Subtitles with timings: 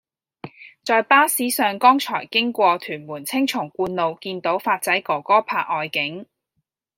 [0.83, 6.25] 在巴士上剛才經過屯門青松觀路見到發仔哥哥拍外景